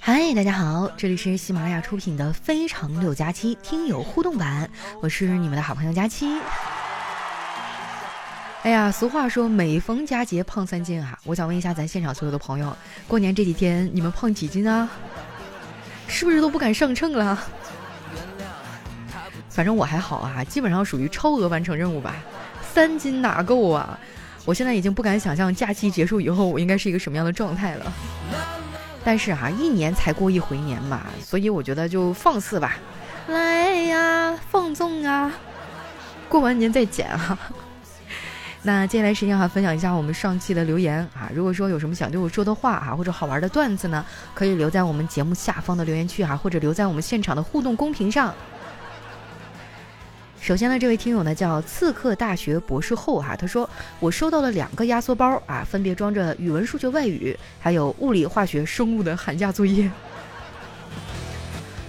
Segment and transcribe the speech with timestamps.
[0.00, 4.68] 嗨，大家好，这里是喜马拉雅出品的《非常六加七》听友互动版，
[5.00, 6.26] 我是你们的好朋友佳期。
[8.62, 11.16] 哎呀，俗话说每逢佳节胖三斤啊！
[11.22, 12.76] 我想问一下咱现场所有的朋友，
[13.06, 14.88] 过年这几天你们胖几斤啊？
[16.08, 17.38] 是不是都不敢上秤了？
[19.48, 22.16] 反正我还好啊，基本上属于超额完成任务吧。
[22.72, 23.96] 三斤哪够啊？
[24.44, 27.92] 我现在已经不敢想象假期结束以后我应该是一个什么样的状态了。
[29.08, 32.76] 但是啊，一年才过一回年嘛，所以我觉得就放肆吧，
[33.28, 35.32] 来呀，放纵啊，
[36.28, 37.38] 过完年再减啊。
[38.64, 41.30] 那接下来时间哈，分享一下我们上期的留言啊。
[41.34, 48.34] 如果说有什么想对我说的话啊，或者好玩的段子呢，可以留在我们节目下方的留言区啊，或者留在我们现场的互动公屏上。
[50.40, 53.68] 首先呢，这位听友呢叫刺客大学博士后哈，他说
[54.00, 59.90] 我收到了两个压缩包啊，分别装着语文、数学、外语，还有物理、化学、生物的寒假作业。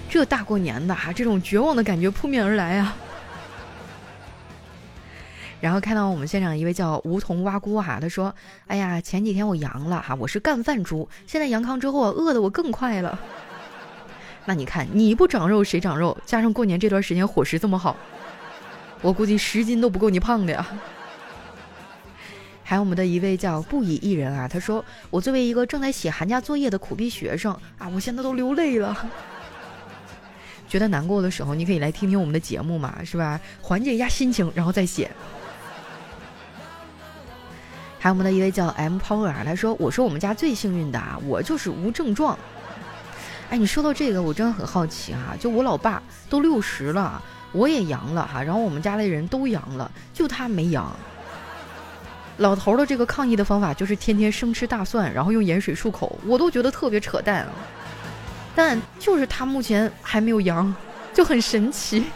[0.10, 2.96] 这大过年的哈，这种绝望的感觉扑面而来啊。
[5.62, 8.34] 然后看到我们现场一位叫梧桐蛙姑哈，他说
[8.68, 13.18] ：“哎呀，前几天我阳了哈，我是干饭猪，现在阳康之后啊，饿的我更快了。
[14.46, 16.18] 那你看你不长肉谁长肉？
[16.26, 17.96] 加上过年这段时间伙食这么好，
[19.02, 20.66] 我估计十斤都不够你胖的呀。”
[22.64, 28.96] 还有我们的一位叫不以一人啊，他说：“我作为一个正在写寒假作业的苦逼学生啊，我现在都流泪了。
[30.70, 33.42] 觉得难过的时候，你可以来听听我们的节目嘛，是吧？
[33.60, 35.10] 缓解一下心情，然后再写。”
[37.98, 42.38] 还有我们的一位叫 M Power，啊他说：“我说我们家最幸运的啊，我就是无症状。”
[43.50, 45.36] 哎，你说到这个，我真的很好奇哈。
[45.40, 47.20] 就我老爸都六十了，
[47.52, 50.96] 我也阳了哈，然后我们家的人都阳了，就他没阳。
[52.38, 57.52] 老头的这个抗疫的方法就是天天生吃大蒜，然后用盐水漱口，我都觉得特别扯淡啊。
[58.56, 60.74] 但就是他目前还没有阳，
[61.14, 62.04] 就很神奇。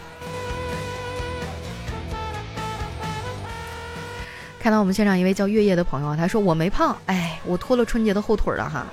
[4.59, 8.85] 看到我们现场一位叫月夜的朋友，他说我没胖，哎，我拖了春节的后腿了哈。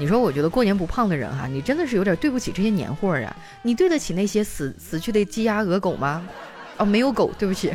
[0.00, 3.36] 你说，我觉得过年不胖的人哈，你真的是有点对不起这些年货啊。
[3.60, 6.26] 你对得起那些死死去的鸡鸭鹅狗吗？
[6.78, 7.70] 哦，没有狗，对不起。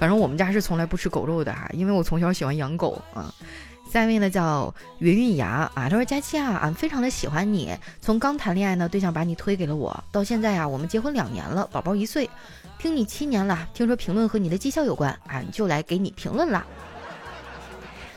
[0.00, 3.32] 反正我们家是从来不吃狗肉的哈，因为我从小喜欢养狗啊。
[3.88, 12.28] 下一位呢叫云云牙啊，他说佳期啊，俺非常的喜欢你，从刚谈恋爱呢，对象把你推给了我，到现在啊，我们结婚两年了，宝宝一岁。
[12.80, 16.66] 听你七年了，听说评论和你的绩效有关，俺就来给你评论了。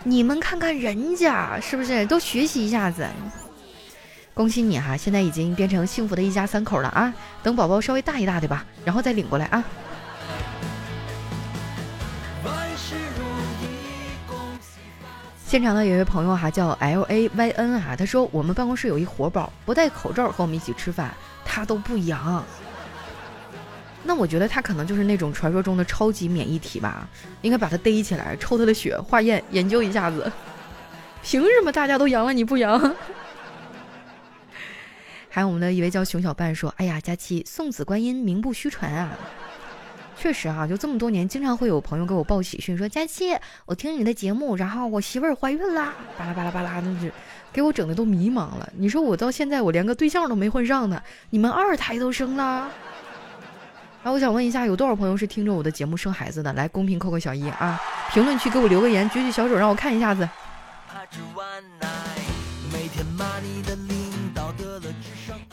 [0.04, 3.06] 你们看看人家是不是都学习一下子？
[4.34, 7.14] 恭喜你哈，现在已经变成幸福的一家三口了啊！
[7.44, 9.64] 等宝宝稍微大一大的吧，然后再领过来啊。
[15.46, 22.42] 现场呢有一位朋友哈叫 L A Y N 啊，他说我们办公室有一活宝，不戴口罩和我们一起吃饭，他都不阳。
[24.04, 27.08] 那我觉得他可能就是那种传说中的超级免疫体吧，
[27.42, 30.32] 应该把他逮起来抽他的血化验研究一下子。
[31.22, 32.80] 凭什么大家都阳了你不阳？
[35.30, 39.18] 还有我们的一位叫熊小半说：“哎呀，佳期送子观音名不虚传啊！
[40.18, 47.12] 确实啊，就这么多年，经常会有朋友给我报喜讯说佳期，我听你的节目，然后我媳妇儿怀孕啦，巴拉巴拉巴拉，那是
[47.54, 48.68] 给我整的都迷茫了。
[48.78, 52.72] 你说我到现在我连个对象都没混上呢，你们二胎都生了？”
[54.02, 56.54] 啊，我想问一下，有多少朋友是听着我的节目生孩子的？
[56.54, 57.78] 来，公屏扣个小一啊！
[58.14, 60.28] 评论区给我留个言，举举小手让我看一下子。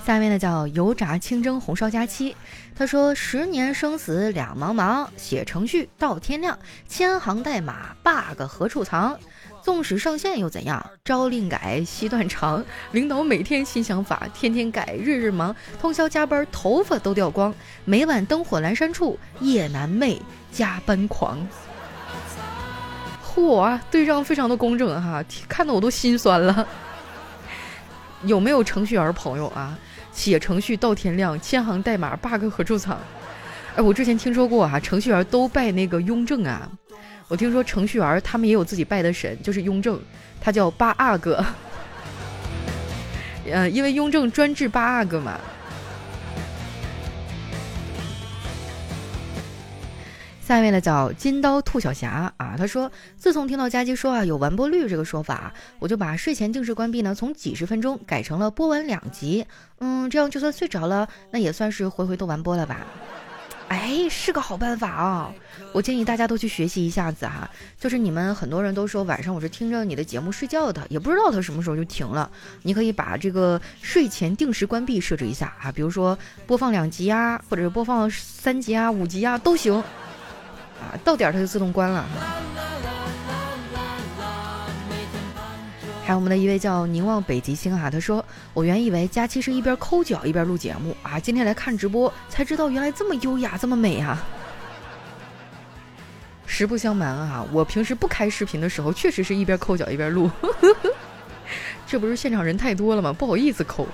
[0.05, 2.37] 下面呢叫油炸清蒸红烧加七，
[2.77, 6.59] 他说：十年生死两茫茫，写程序到天亮，
[6.89, 9.19] 千行代码 bug 何处藏？
[9.63, 10.91] 纵使上线又怎样？
[11.05, 12.65] 朝令改，夕断肠。
[12.93, 17.53] 领导每天新想法，天天改，日日忙，通宵加班，头发都掉光。
[17.85, 20.21] 每晚灯火阑珊处，夜难寐，
[20.53, 21.45] 加班狂。
[23.35, 26.67] 嚯，对账非常的工整哈，看得我都心酸了。
[28.27, 29.77] 有没有程序员朋友啊？
[30.13, 32.99] 写程序到天亮，千行代码 bug 何处藏？
[33.77, 36.69] 哎，我之前听说过啊，程序员都拜那个雍正啊。
[37.29, 40.01] 我听说程序员他们也有自己拜的神，就是雍正，
[40.41, 41.45] 他叫八阿哥。
[43.51, 45.39] 呃，因为雍正专治八阿哥嘛。
[50.47, 59.45] 下一位呢叫金刀兔小侠啊，他说自从听到佳期说啊有完播率这个说法，我就把睡前定时关闭呢从几十分钟改成了播完两集，
[59.81, 62.87] 嗯，这样就算睡着了，那也算是回回都完播了吧。
[63.67, 65.35] 哎，是个好办法啊！
[65.73, 67.51] 我建议大家都去学习一下子哈。
[67.81, 72.31] 就是你们很多人都说晚上我是听着你的节目睡觉的，也不知道它什么时候就停了。
[72.63, 76.17] 你可以把这个睡前定时关闭设置一下啊，比如说
[76.47, 79.83] 播放两集啊，或者是播放三集啊、五集啊都行
[80.81, 82.05] 啊，到点儿它就自动关了。
[86.05, 88.25] 还有我们的一位叫凝望北极星哈，他说
[88.55, 94.23] ：“我原以为佳期是一边抠脚一边录节目啊，今天来看直播才知道原来这么优雅这么美啊。”
[96.47, 100.31] 实不相瞒啊，我平时不开视频的时候，确实是一边抠脚一边录，
[101.89, 103.13] 这不是现场人太多了吗？
[103.13, 103.85] 不好意思抠。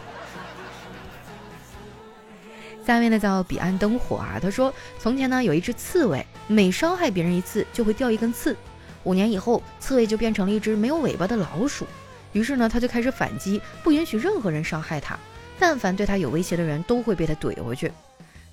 [2.84, 8.56] 下面呢叫彼岸灯火啊，他说：“从前呢有一只刺猬，每伤害别人一次就会掉一根刺，
[9.04, 11.86] 五年以后，刺猬就变成了一只没有尾巴的老鼠。”
[12.32, 15.16] 于是呢，他就开始反击，不允许任何人伤害他。
[15.58, 17.92] 但凡对他有威胁的人，都会被他怼回去。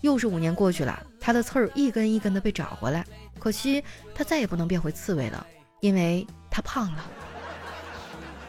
[0.02, 3.04] 又是五年过去了，他的刺儿一根一根的被找回来。
[3.40, 3.84] 可惜
[4.14, 5.46] 他再也不能变回刺猬了，
[5.80, 7.04] 因为他胖了。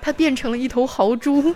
[0.03, 1.55] 他变成了一头豪猪。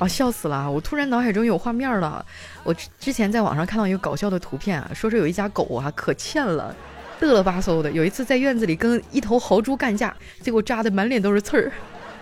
[0.00, 0.68] 啊，笑死了！
[0.68, 2.24] 我突然脑海中有画面了。
[2.64, 6.74] 我之前在网上看到一个搞笑的图片啊，说是有一家狗啊，可欠了。
[7.20, 11.70] 嘚了吧嗖的，有一次在院子里跟一头豪猪干架，结果扎的满脸都是刺儿，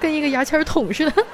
[0.01, 1.25] 跟一个牙签筒似的。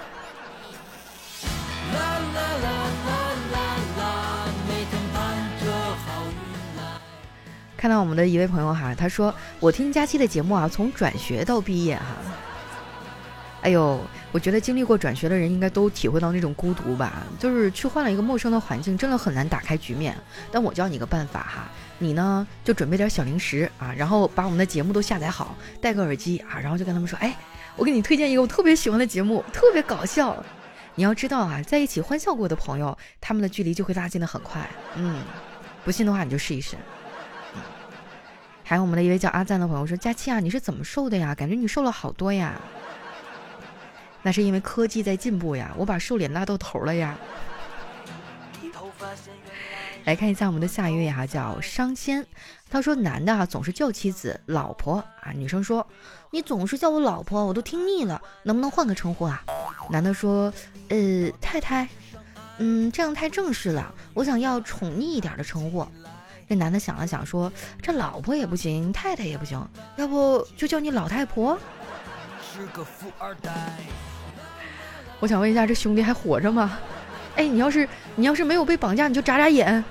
[7.74, 12.04] 看到我们的一位朋友哈，他说我听佳期的节目啊，从转学到毕业哈。
[13.64, 13.98] 哎呦，
[14.30, 20.14] 我觉得经历过转学的人应该都体会到那种孤独吧，就是去换了一个陌生的环境，真的很难打开局面。
[20.52, 21.64] 但我教你个办法哈。
[21.98, 27.34] 你呢，就准备点小零食啊，然后把我们的节目都下载好，戴个耳机啊，然后就跟他们说：“哎，
[27.76, 30.36] 我给你推荐一个我特别喜欢的节目，特别搞笑。”
[30.94, 34.68] 你要知道啊，在一起欢笑过的朋友，他们的距离就会拉近的很快。
[34.96, 35.22] 嗯，
[35.84, 36.76] 不信的话你就试一试。
[38.62, 41.34] 还有我们的一位叫阿赞的朋友说：“佳期啊，你是怎么瘦的呀？
[41.34, 42.60] 感觉你瘦了好多呀。”
[44.24, 47.16] 那是因为科技在进步呀，我把瘦脸拉到头了呀。
[50.04, 52.26] 来看一下我们的下一位哈，叫商仙。
[52.70, 55.86] 他说：“男的啊总是叫妻子老婆啊，女生说
[56.30, 59.44] 你总是叫我老婆，我都听腻了，能不能换个称呼啊？”
[59.90, 60.52] 男的说
[60.88, 61.88] ：“呃，太太，
[62.58, 65.86] 嗯，这样太正式了，我想要宠溺一点的称呼。”
[66.48, 67.50] 这男的想了想说
[67.80, 69.66] ：“这老婆也不行，太太也不行，
[69.96, 71.58] 要不就叫你老太婆。”
[72.52, 73.50] 是个富二代。
[75.20, 76.78] 我想问一下，这兄弟还活着吗？
[77.36, 79.82] 哎，你要是你要是没有被绑架，你就眨眨眼。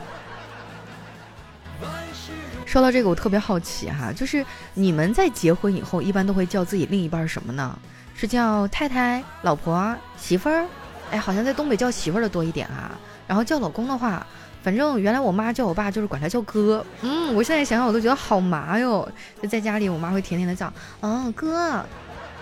[2.65, 4.43] 说到这个，我特别好奇哈，就是
[4.73, 7.77] 你们在结婚以后，一般都会叫自己另一半什么呢？
[8.15, 10.65] 是叫太太、老婆、媳妇儿？
[11.11, 12.91] 哎，好像在东北叫媳妇儿的多一点啊。
[13.27, 14.25] 然后叫老公的话，
[14.63, 16.85] 反正原来我妈叫我爸就是管他叫哥。
[17.01, 19.07] 嗯，我现在想想我都觉得好麻哟。
[19.41, 20.71] 就在家里，我妈会甜甜的叫，
[21.01, 21.83] 嗯，哥，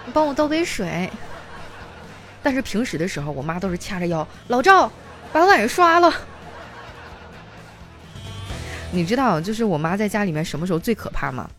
[0.05, 1.09] 你帮我倒杯水。
[2.43, 4.91] 但是平时的时候，我妈都是掐着腰，老赵，
[5.31, 6.13] 把碗刷了。
[8.91, 11.49] 你知道，就是我妈在家里面什么时候最可怕吗？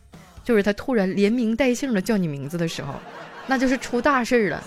[0.44, 2.94] 就是她突然连名带姓的叫你名字的时候，
[3.46, 4.62] 那就是出大事儿了。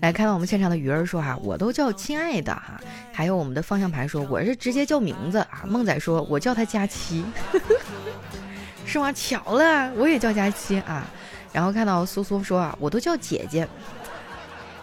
[0.00, 2.80] 来看到我们现场的鱼儿说哈，我都叫亲爱的哈。
[3.12, 5.62] 还有我们的方向盘说，我是直接叫名字啊。
[5.66, 7.22] 梦仔说，我叫他佳期，
[8.86, 9.12] 是吗？
[9.12, 11.06] 巧了，我也叫佳期啊。
[11.52, 13.66] 然后看到苏苏说啊，我都叫姐姐，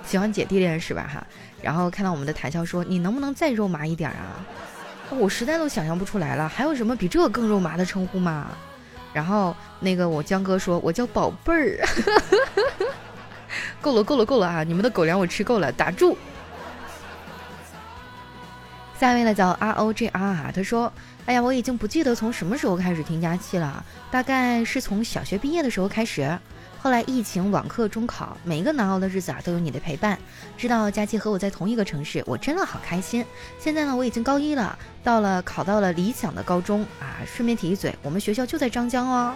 [0.06, 1.26] 喜欢姐弟恋是吧哈？
[1.62, 4.46] 然后看到我们的谈笑说，你能不能再肉麻一点啊？
[5.10, 8.48] 我实在都想象不出来了，还有什么比这更肉麻的称呼吗？
[9.14, 11.88] 然后那个我江哥说，我叫宝贝儿，
[13.82, 14.64] 够了够了够了啊！
[14.64, 16.18] 你们的狗粮我吃够了，打住。
[19.00, 20.92] 下一位呢叫 R O J R 啊，他说，
[21.26, 26.38] 哎呀，我已经不记得从什么时候开始听佳期了，大概是从小学毕业的时候开始。
[26.80, 30.18] 后来疫情网课中考，每一个难熬的日子啊都有你的陪伴。
[30.58, 33.26] 知道佳期和我在同一个城市，我真的好开心。
[33.60, 37.18] 现在呢，我已经高一了，到了考到了理想的高中啊。
[37.26, 39.34] 顺便提一嘴，我们学校就在张江哦。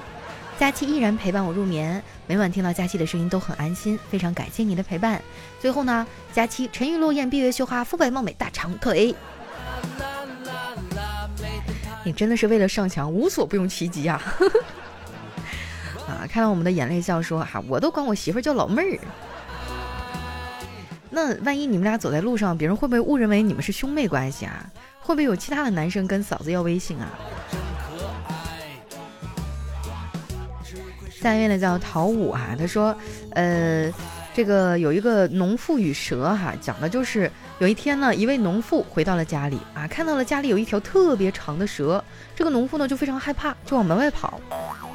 [0.60, 5.20] 佳期依然陪伴我入眠，每晚听到佳期的声音都很安心，非常感谢你的陪伴。
[5.60, 9.16] 最后呢，佳期沉鱼落雁，闭月羞花，肤白貌美，大长腿。
[12.04, 14.22] 你真的是为了上墙无所不用其极啊！
[16.28, 19.00] 看到我们的眼泪笑说哈，我都管我媳妇叫老妹儿。
[21.10, 24.66] 那万一你们俩走在路上，别人会不会误认为你们是兄妹关系啊？
[25.02, 27.10] 会不会有其他的男生跟嫂子要微信啊？
[31.22, 32.96] 下一位呢叫陶武哈，他说，
[33.32, 33.92] 呃，
[34.34, 42.04] 这个有一个农妇与蛇哈，讲的就是有一天呢，一位农妇回到了家里啊，看到了家里有一条特别长的蛇，
[42.36, 44.40] 这个农妇呢就非常害怕，就往门外跑。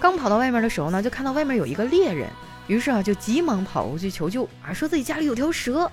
[0.01, 2.29] 刚跑到外面的时候呢，就看到外面有一个猎人，
[2.67, 5.91] 于是啊就急忙跑过去求救啊，说自己家里有条蛇。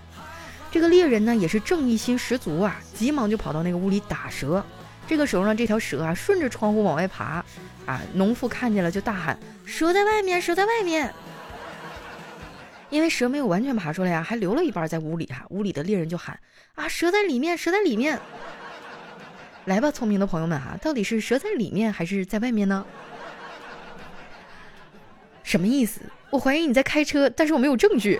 [0.72, 4.64] 这个猎人呢也是正义心十足啊，急忙就跑到那个屋里打蛇。
[5.08, 7.44] 这个时候呢，这条蛇啊顺着窗户往外爬，
[7.86, 11.14] 啊，农妇看见了就大喊：“蛇在外面，蛇在外面！”
[12.90, 15.46] 因为蛇没有完全爬出来呀，还留了一半在屋里哈。
[15.50, 16.40] 屋里的猎人就喊
[16.76, 18.20] ：“啊，蛇在里面，蛇在里面！”
[19.66, 22.86] 来吧，聪明的朋友们哈，到底是蛇在里面还是在外面呢？
[25.44, 26.02] 什么意思？
[26.30, 28.20] 我怀疑你在开车，但是我没有证据。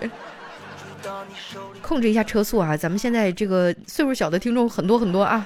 [1.82, 2.76] 控制一下车速啊！
[2.76, 5.44] 咱们现在这个岁数小的听众很多很多啊，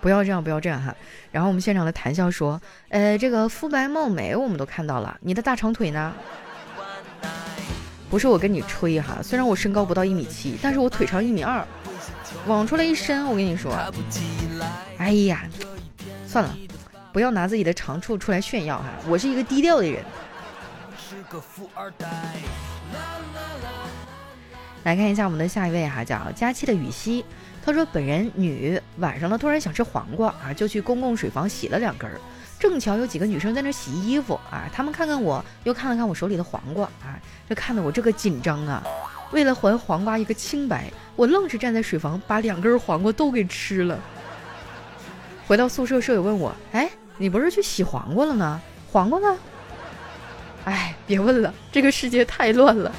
[0.00, 0.94] 不要这样，不要这样哈。
[1.32, 6.12] 然后我们现场的谈笑说：“呃，这个肤白貌美我们都看到了，你的大长腿呢？”
[8.08, 11.64] 不是我跟你吹哈，虽然我身高不到一米七，但是我腿长一米二，
[12.46, 13.72] 往出来一伸，我跟你说，
[14.98, 15.44] 哎呀，
[16.26, 16.56] 算了，
[17.12, 20.04] 不要拿自己的长处出来炫耀哈，我是一个低调的人。
[21.10, 22.06] 是个富二代
[24.84, 27.24] 来看一下我们的下一位哈，叫佳期的雨熙，
[27.64, 32.16] 他说本人女，晚上呢突然想吃黄瓜啊，就去公共水房洗了两根儿。
[32.60, 38.80] 正巧有几个女生在那洗衣服啊，她们看看我，又看了看我手里的黄瓜啊，这看得我这个紧张啊。
[39.32, 43.98] 为了还黄瓜一个清白，我愣是站在水房把两根黄瓜都给吃了。
[45.48, 46.88] 回到宿舍，舍友问我：“哎，
[47.18, 48.60] 你不是去洗黄瓜了呢？
[48.92, 49.36] 黄瓜呢？”
[50.64, 52.92] 哎，别问了，这个世界太乱了。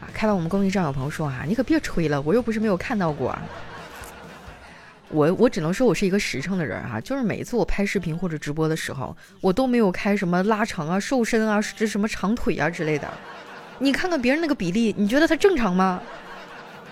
[0.00, 3.36] 啊，看到我们公屏上有朋友说啊，你可别吹了，我又不是没有看到过。
[5.08, 13.06] 我我只能说，我是一个实诚的人哈，就是每次我拍视频或者直播的时候，我都没有开什么拉长啊、瘦身啊、这什么长腿啊之类的。
[13.78, 16.00] 你看看别人那个比例，你觉得他正常吗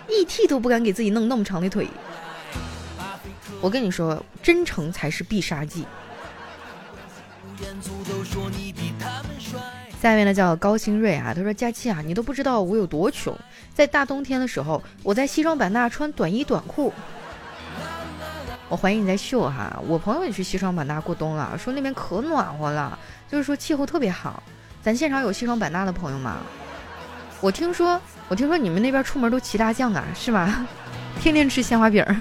[0.08, 1.86] ？ET 都不敢给自己弄那么长的腿。
[3.60, 5.84] 我跟你说，真诚才是必杀技。
[10.00, 13.36] 下面呢叫高新瑞啊，他说佳期啊，你都不知道我有多穷，
[13.74, 16.90] 在大冬天的时候，我在西双版纳穿短衣短裤。
[18.70, 22.98] 我怀疑你在秀哈，我朋友也去西双版纳过冬了，说那边可暖和了，
[23.28, 24.42] 就是说气候特别好。
[24.82, 26.38] 咱现场有西双版纳的朋友吗？
[27.42, 30.66] 我听说，我听说你们那边出门都骑大象啊，是吗？
[31.20, 32.16] 天天吃鲜花饼儿。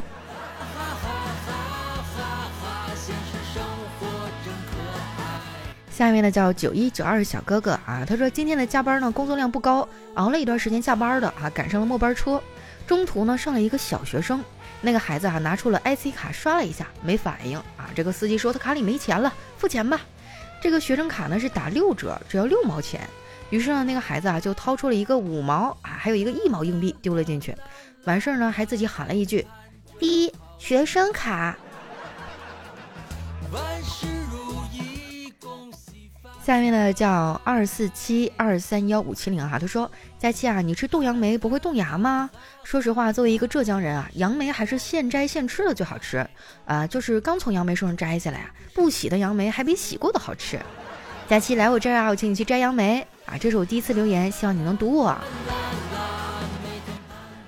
[6.00, 12.42] 下面呢叫九一九二小哥哥啊，他说今天的加班呢工作量不高，熬了一段时间下班的啊，赶上了末班车，
[12.88, 14.42] 中途呢上了一个小学生。
[14.80, 17.90] 那个孩子啊，拿出了 IC 卡刷了一下，没反应啊。
[17.94, 20.00] 这个司机说他卡里没钱了，付钱吧。
[20.62, 23.02] 这个学生卡呢是打六折，只要六毛钱。
[23.50, 27.54] 于是呢，那个孩子啊就掏出了一个五毛啊，还有一个一毛硬币丢了进去。
[28.06, 29.46] 完事儿呢，还自己喊了一句
[30.00, 31.58] ：“第一学生卡。”
[36.42, 42.28] 下面呢叫二四七二三幺五七零哈，他说佳期啊，你吃冻杨梅不会冻牙吗？
[42.64, 46.26] 说实话，作为一个浙江人啊，杨梅还是现摘现吃的最好吃
[46.66, 50.60] 啊，就是刚从杨梅树上摘下来啊，不洗的杨梅还比洗过的好吃。
[51.30, 55.16] 佳期来我这儿啊，我请你去摘杨梅啊，这是我第一次留言，希望你能读我。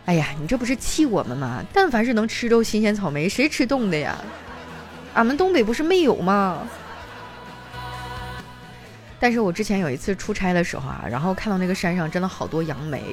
[0.06, 1.64] 哎呀，你这不是气我们吗？
[1.74, 4.16] 但凡是能吃着新鲜草莓，谁吃冻的呀？
[5.16, 6.68] 俺们东北不是没有吗？
[9.22, 13.04] 但是我之前有一次出差的时候啊，然后看到那个山上真的好多杨梅，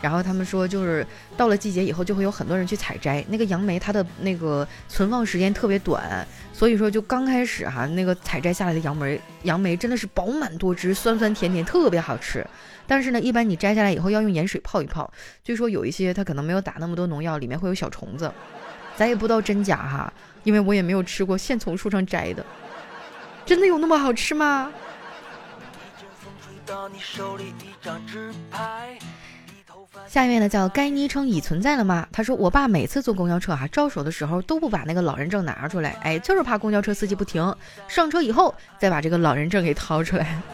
[0.00, 1.06] 然后他们说就是
[1.36, 12.42] 到了季节以后就会有很多人去采摘那个杨梅，它的那个存放时间特别短，所以说就刚开始哈，那个采摘下来的杨梅杨梅真的是饱满多汁，酸酸甜甜，特别好吃。
[12.86, 15.12] 但是呢，一般你摘下来以后要用盐水泡一泡，
[15.44, 18.32] 据说有一些它可能没有打那么多农药，里面会有小虫子，
[18.96, 20.10] 咱也不知道真假哈，
[20.44, 22.42] 因为我也没有吃过现从树上摘的，
[23.44, 24.72] 真的有那么好吃吗？
[26.68, 28.98] 到你手里一张纸牌
[30.06, 32.06] 下面呢叫该昵称已存在了吗？
[32.12, 37.54] 他说我爸每次坐公交车哈招手的时候都不把那个老人证拿出来，哎，就是怕公交车司机不停，
[37.88, 40.40] 上车以后再把这个老人证给掏出来。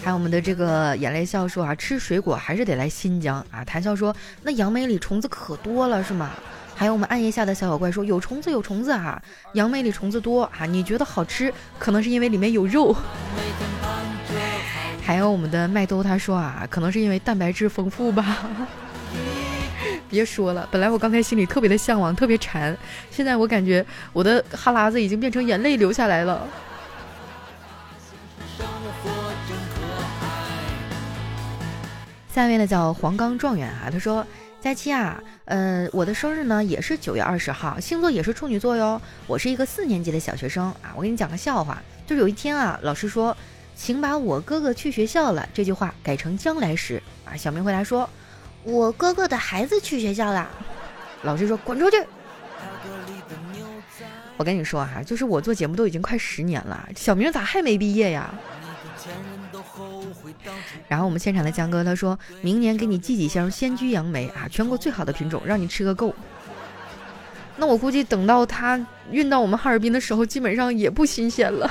[0.00, 3.64] 还有我们的这个眼泪笑说啊，吃水果还是得来新疆啊。
[3.64, 6.30] 谈笑说那杨梅里虫子可多了是吗？
[6.78, 9.20] 还有我们暗夜下的小小怪说有虫子有虫子啊，
[9.54, 12.94] 杨梅里虫子多啊，你觉得好吃，可能是因为里面有肉。
[15.02, 18.38] 还有我们的麦兜他说啊，可能是因为蛋白质丰富吧。
[20.08, 22.76] 别说了，本来我刚才心里特别的向往，特别馋，
[23.10, 26.46] 现在我感觉我的哈喇子已经变成眼泪流下来了。
[32.32, 34.24] 下面呢叫黄冈状元啊，他说
[34.60, 39.00] ：“佳期啊，呃，我的生日呢也是九月二十号，星座也是处女座哟。
[39.28, 43.36] 我是一个四年级的小学生啊，我给你讲个笑话，就是有一天啊，老师说，
[43.76, 48.10] 请把我哥哥去学校了这句话改成将来时啊，小明回答说，
[48.64, 50.50] 我哥哥的孩子去学校了。
[51.22, 51.96] 老师说滚出去。
[54.36, 58.34] 我跟你说哈，就是我做节目都已经快十年了，小明咋还没毕业呀？”
[60.88, 66.14] 然后我们现场的江哥他说明年给你寄几箱仙居杨梅啊，全国最好的品种，让你吃个够。
[67.56, 68.78] 那我估计等到他
[69.10, 71.68] 运到我们哈尔滨的时候，基本上也不新鲜了。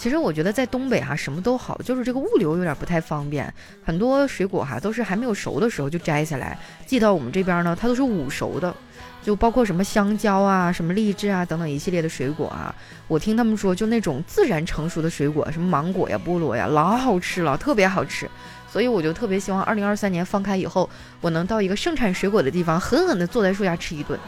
[0.00, 3.52] 其实我觉得在东北哈什么都好，就是这个物流有点不太方便，
[3.84, 8.74] 很多水果哈都是还没有熟的时候就摘下来寄到我们这边呢，它都是捂熟的。
[9.22, 12.74] 就包括什么香蕉啊、什么荔枝啊等等一系列的水果啊，
[13.08, 18.26] 我听他们说，就那种自然成熟的水果，什么芒果呀、菠萝呀，老好吃了，特别好吃。
[18.72, 20.88] 所以我就特别希望二零二三年放开以后，
[21.20, 24.18] 我能到一个盛产水果的地方，狠狠地坐在树下吃一顿。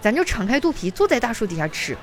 [0.00, 1.94] 咱就敞开肚皮坐在大树底下吃。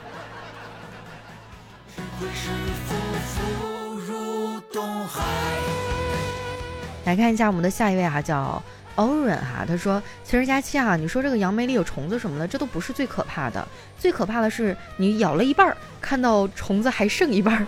[7.06, 8.62] 来看一下我们的下一位哈，叫。
[8.96, 13.68] 欧润哈，他说：“情人佳期啊，你说这个杨梅里有虫子什么的，这都不是最可怕的，
[14.00, 17.68] 最可怕的是你咬了一半，看到虫子还剩一半。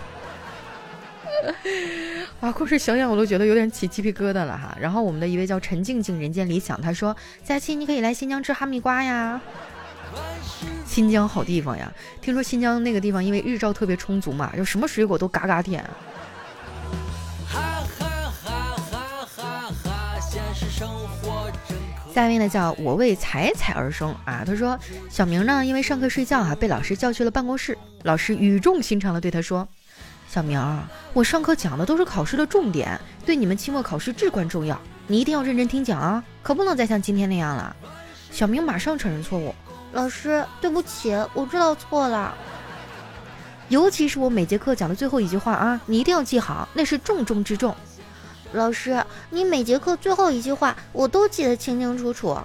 [2.40, 4.74] 啊，光是想想我都觉得有点起鸡皮疙瘩了哈。
[4.80, 7.14] 然后我们的一位叫陈静静，人间理想，他说
[7.44, 9.38] ：“佳期你可以来新疆吃哈密瓜呀，
[10.86, 11.92] 新疆好地方呀。
[12.22, 15.84] 听说新疆那个地方因为日照特别充足嘛，就什么水果都嘎嘎甜。”
[22.18, 24.76] 下一位呢叫我为彩彩而生啊，他说
[25.08, 29.68] 小明呢因为上课睡觉啊被老师叫去了办公室，老师语重心长的对他说
[30.28, 30.60] ：“小明，
[31.12, 37.76] 我上课讲的都是考试的重点，对你们期末考试至关重要，你一定要认真听讲啊，可不能再像今天那样了。”
[38.32, 39.54] 小明马上承认错误，
[39.92, 42.34] 老师对不起，我知道错了。
[43.68, 47.72] 尤其是我每节课讲的最后一句话啊，你一定要记好，那是重中之重。
[48.52, 52.36] 老师，你每节课最后一句话我都记得清清楚楚。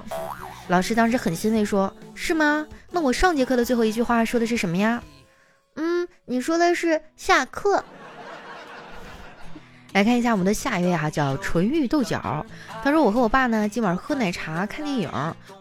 [0.67, 2.67] 老师当时很欣慰，说是吗？
[2.91, 5.01] 那我上节课的最后一句话说的是什么呀？
[5.75, 7.83] 嗯，你说的是下课。
[9.93, 12.45] 来看一下我们的下一位哈，叫纯欲豆角。
[12.83, 15.09] 他说我和我爸呢今晚喝奶茶看电影，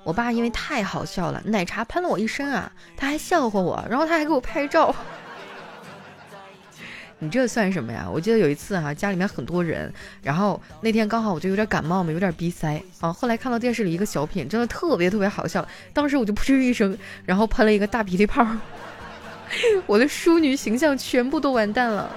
[0.04, 4.94] 我爸因为太好笑了，奶茶喷了我一身啊，他还笑话我，然后他还给我拍照。
[7.22, 8.04] 你这算什么呀？
[8.12, 9.92] 我记得有一次哈，家里面很多人，
[10.24, 13.12] 然后那天刚好我就有点感冒嘛，有点鼻塞啊。
[13.12, 18.44] 后来看到电视里一个小品，真的特别特别好笑，当时我就噗嗤一声，然后喷了一个大鼻涕泡，
[19.86, 22.10] 我的淑女形象全部都完蛋了。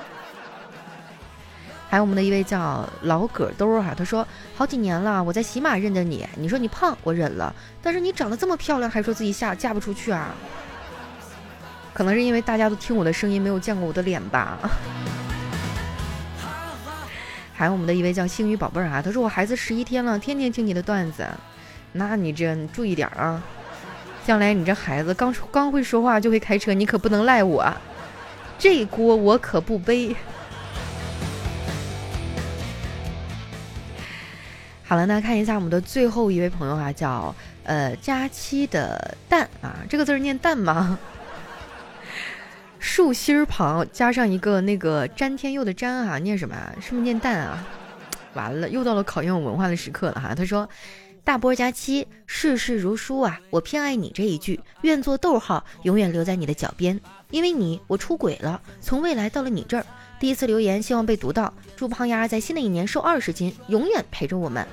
[1.88, 10.34] 还有我们的一位叫老葛兜哈，他说好几年了，我在喜马认得你，你说你胖我忍了，但是你长得这么漂亮，还说自己下嫁不出去啊？
[11.96, 14.60] 可能是因为大家都听我的声音，没有见过我的脸吧。
[17.56, 21.26] 还有我们的一位叫星宇宝贝儿啊，他说我孩子十一天了，天天听你的段子，
[21.94, 23.42] 那你这注意点啊，
[24.28, 27.74] 将来你这孩子刚刚会说话就会开车，你可不能赖我，
[28.60, 30.14] 这锅我可不背。
[34.84, 41.00] 好了，那看一下我们的最后一位朋友啊，叫呃佳期的蛋啊，这个字念蛋吗？
[42.86, 46.72] 竖心旁加上一个那个詹天佑的詹啊，念什么啊？
[46.80, 47.66] 是不是念蛋啊？
[48.36, 50.36] 完了，又到了考验我文化的时刻了哈。
[50.36, 50.70] 他说
[51.26, 57.02] ：“大波加七，世事如书啊，我偏爱你这一句，愿做逗号，永远留在你的脚边。
[57.32, 59.86] 因为你，我出轨了，从未来到了你这儿。
[60.20, 61.52] 第一次留言，希望被读到。
[61.76, 64.66] 祝胖丫在新的一年瘦二十斤，永远陪着我们。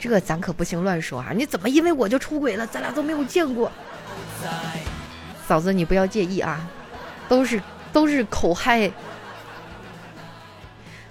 [0.00, 1.30] 这个咱可不行乱说啊！
[1.32, 2.66] 你怎么因为我就出轨了？
[2.66, 3.70] 咱俩都没有见过。”
[5.46, 6.66] 嫂子，你不要介意啊，
[7.28, 7.60] 都是
[7.92, 8.90] 都是口嗨。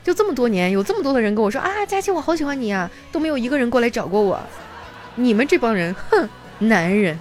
[0.03, 4.39] 就这么多年，有这么多的人跟我说啊，佳琪，我好喜欢你啊，都没有一个人过来找过我。
[5.15, 6.27] 你们这帮人，哼，
[6.59, 7.17] 男人。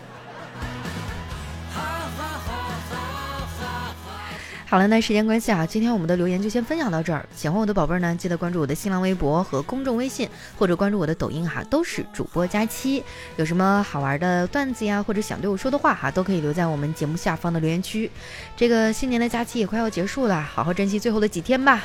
[4.72, 7.28] 好了，那时间关系啊，今天我们的留言就先分享到这儿。
[7.36, 10.26] 喜欢我的宝贝儿呢，记得关注我的新浪微博和公众微信，
[10.58, 13.04] 或者关注我的抖音哈，都是主播佳期。
[13.36, 18.10] 有什么好玩的段子呀，或者想对我说的话哈，都可以留在我们节目下方的留言区。
[18.56, 21.84] 这个新年的假期也快要结束了，好好珍惜最后的几天吧。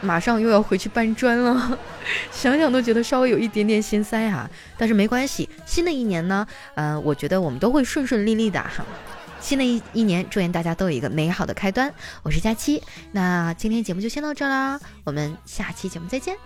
[0.00, 1.76] 马上又要回去搬砖了，
[2.30, 4.48] 想想都觉得稍微有一点点心塞哈。
[4.78, 8.86] 但是没关系，新的一年呢，嗯，我觉得我们都会顺顺利利的哈。
[9.42, 11.92] 新的一一年，祝愿大家都有一个美好的开端。
[12.22, 16.36] 我是佳期，那今天节目就先到这啦，我们下期节目再见。